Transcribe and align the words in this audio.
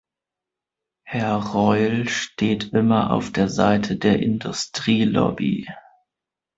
Herr 1.03 1.35
Reul 1.35 2.09
steht 2.09 2.73
immer 2.73 3.11
auf 3.11 3.31
der 3.31 3.47
Seite 3.49 3.97
der 3.97 4.19
Industrielobby. 4.19 5.67